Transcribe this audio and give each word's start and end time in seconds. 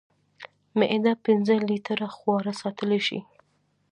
معده 0.79 1.13
پنځه 1.25 1.53
لیټره 1.69 2.07
خواړه 2.15 2.53
ساتلی 2.61 2.99
شي. 3.07 3.19